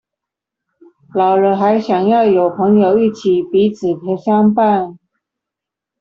[1.13, 3.85] 老了還想要有朋友一起彼此
[4.25, 4.97] 相伴